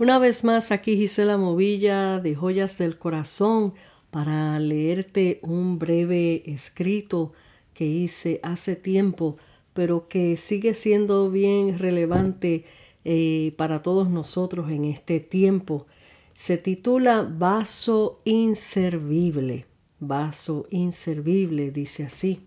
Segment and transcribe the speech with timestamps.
[0.00, 3.74] Una vez más aquí Gisela Movilla de Joyas del Corazón
[4.12, 7.32] para leerte un breve escrito
[7.74, 9.38] que hice hace tiempo,
[9.74, 12.64] pero que sigue siendo bien relevante
[13.04, 15.88] eh, para todos nosotros en este tiempo.
[16.36, 19.66] Se titula Vaso inservible.
[19.98, 22.46] Vaso inservible, dice así.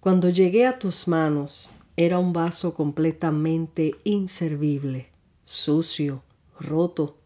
[0.00, 5.10] Cuando llegué a tus manos, era un vaso completamente inservible,
[5.44, 6.24] sucio,
[6.60, 7.18] roto.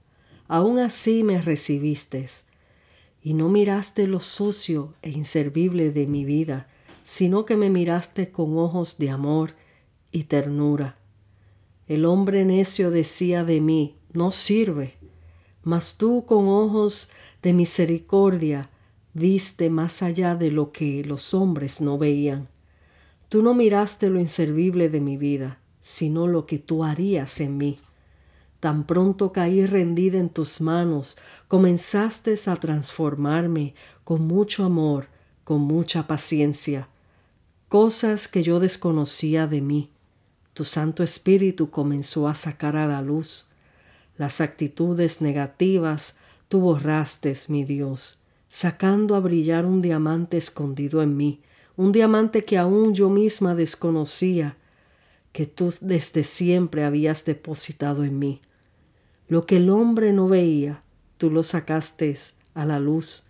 [0.49, 2.27] Aún así me recibiste,
[3.23, 6.69] y no miraste lo sucio e inservible de mi vida,
[7.05, 9.55] sino que me miraste con ojos de amor
[10.11, 10.99] y ternura.
[11.87, 14.95] El hombre necio decía de mí, no sirve,
[15.63, 17.11] mas tú con ojos
[17.43, 18.71] de misericordia
[19.13, 22.49] viste más allá de lo que los hombres no veían.
[23.29, 27.79] Tú no miraste lo inservible de mi vida, sino lo que tú harías en mí.
[28.61, 31.17] Tan pronto caí rendida en tus manos,
[31.49, 35.09] comenzaste a transformarme con mucho amor,
[35.45, 36.89] con mucha paciencia.
[37.69, 39.91] Cosas que yo desconocía de mí.
[40.53, 43.47] Tu Santo Espíritu comenzó a sacar a la luz.
[44.19, 48.19] Las actitudes negativas tú borraste, mi Dios,
[48.51, 51.41] sacando a brillar un diamante escondido en mí,
[51.77, 54.57] un diamante que aún yo misma desconocía,
[55.33, 58.43] que tú desde siempre habías depositado en mí.
[59.31, 60.83] Lo que el hombre no veía,
[61.17, 62.17] tú lo sacaste
[62.53, 63.29] a la luz,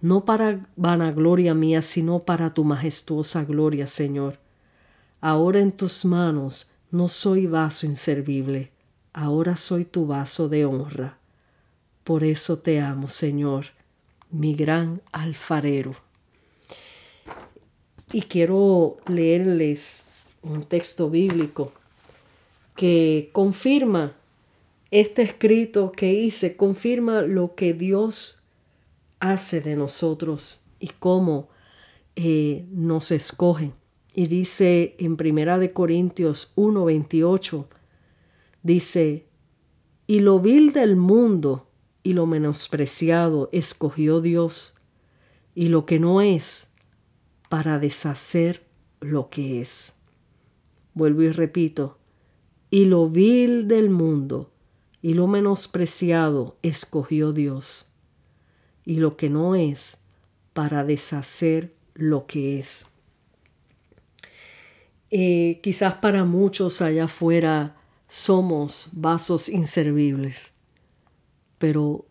[0.00, 4.38] no para vanagloria mía, sino para tu majestuosa gloria, Señor.
[5.20, 8.70] Ahora en tus manos no soy vaso inservible,
[9.12, 11.18] ahora soy tu vaso de honra.
[12.04, 13.64] Por eso te amo, Señor,
[14.30, 15.96] mi gran alfarero.
[18.12, 20.04] Y quiero leerles
[20.42, 21.72] un texto bíblico
[22.76, 24.12] que confirma
[24.94, 28.44] este escrito que hice, confirma lo que Dios
[29.18, 31.48] hace de nosotros y cómo
[32.14, 33.72] eh, nos escoge.
[34.14, 37.66] Y dice en Primera de Corintios 1:28
[38.62, 39.26] dice,
[40.06, 41.66] "Y lo vil del mundo
[42.04, 44.76] y lo menospreciado escogió Dios,
[45.56, 46.72] y lo que no es
[47.48, 48.62] para deshacer
[49.00, 49.98] lo que es.
[50.92, 51.98] Vuelvo y repito,
[52.70, 54.53] y lo vil del mundo
[55.04, 57.88] y lo menospreciado escogió Dios,
[58.86, 59.98] y lo que no es
[60.54, 62.86] para deshacer lo que es.
[65.10, 67.76] Eh, quizás para muchos allá afuera
[68.08, 70.54] somos vasos inservibles,
[71.58, 72.06] pero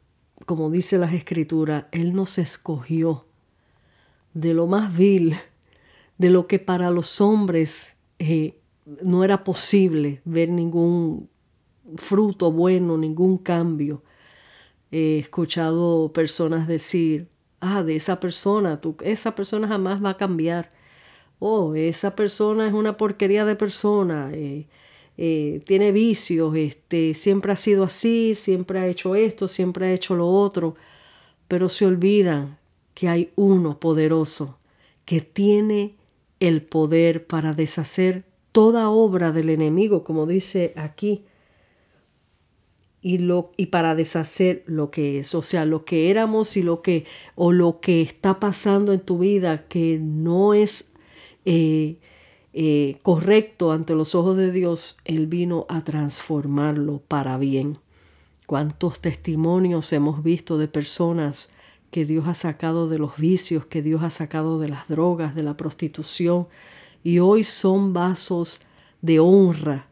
[0.45, 3.25] como dice las escrituras, Él nos escogió
[4.35, 5.35] de lo más vil,
[6.19, 8.59] de lo que para los hombres eh,
[9.01, 11.32] no era posible ver ningún
[11.97, 14.03] fruto bueno, ningún cambio.
[14.91, 17.29] He escuchado personas decir,
[17.59, 20.71] ah, de esa persona, tú, esa persona jamás va a cambiar.
[21.39, 24.67] Oh, esa persona es una porquería de persona, eh,
[25.17, 30.15] eh, tiene vicios, este, siempre ha sido así, siempre ha hecho esto, siempre ha hecho
[30.15, 30.75] lo otro,
[31.47, 32.57] pero se olvidan
[32.93, 34.59] que hay uno poderoso
[35.05, 35.95] que tiene
[36.39, 41.25] el poder para deshacer toda obra del enemigo, como dice aquí,
[43.03, 46.81] y, lo, y para deshacer lo que es, o sea, lo que éramos y lo
[46.81, 47.05] que,
[47.35, 50.91] o lo que está pasando en tu vida que no es
[51.45, 51.97] eh,
[52.53, 57.77] eh, correcto ante los ojos de Dios, Él vino a transformarlo para bien.
[58.47, 61.49] ¿Cuántos testimonios hemos visto de personas
[61.91, 65.43] que Dios ha sacado de los vicios, que Dios ha sacado de las drogas, de
[65.43, 66.47] la prostitución,
[67.03, 68.61] y hoy son vasos
[69.01, 69.87] de honra.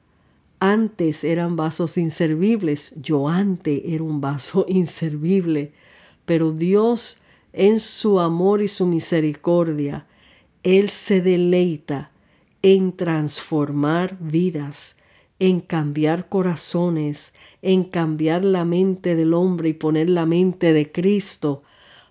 [0.63, 5.73] Antes eran vasos inservibles, yo antes era un vaso inservible,
[6.25, 10.05] pero Dios en su amor y su misericordia,
[10.61, 12.11] Él se deleita
[12.61, 14.97] en transformar vidas,
[15.39, 17.33] en cambiar corazones,
[17.63, 21.63] en cambiar la mente del hombre y poner la mente de Cristo.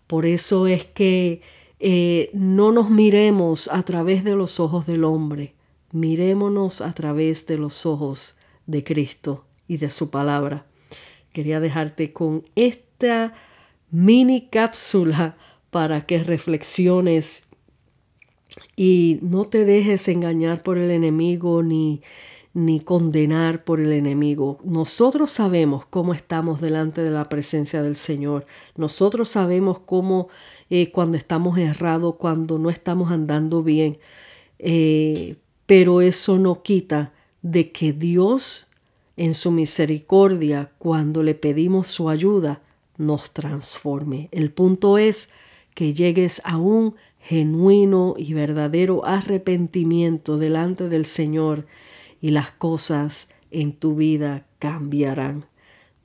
[0.08, 1.40] Por eso es que
[1.78, 5.54] eh, no nos miremos a través de los ojos del hombre,
[5.92, 8.34] mirémonos a través de los ojos
[8.70, 10.66] de Cristo y de su palabra.
[11.32, 13.34] Quería dejarte con esta
[13.90, 15.36] mini cápsula
[15.70, 17.48] para que reflexiones
[18.76, 22.02] y no te dejes engañar por el enemigo ni
[22.52, 24.58] ni condenar por el enemigo.
[24.64, 28.44] Nosotros sabemos cómo estamos delante de la presencia del Señor.
[28.76, 30.28] Nosotros sabemos cómo
[30.68, 33.98] eh, cuando estamos errados, cuando no estamos andando bien.
[34.58, 35.36] Eh,
[35.66, 37.12] pero eso no quita
[37.42, 38.70] de que Dios
[39.16, 42.62] en su misericordia, cuando le pedimos su ayuda,
[42.96, 44.28] nos transforme.
[44.32, 45.30] El punto es
[45.74, 51.66] que llegues a un genuino y verdadero arrepentimiento delante del Señor
[52.20, 55.44] y las cosas en tu vida cambiarán.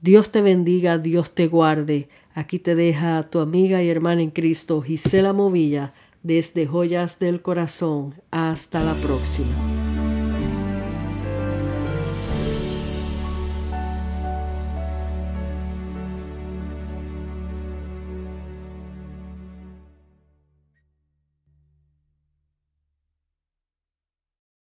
[0.02, 2.10] Dios te bendiga, Dios te guarde.
[2.34, 8.16] Aquí te deja tu amiga y hermana en Cristo, Gisela Movilla, desde Joyas del Corazón.
[8.30, 9.95] Hasta la próxima.